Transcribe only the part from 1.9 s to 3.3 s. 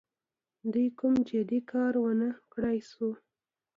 ونه کړای سو.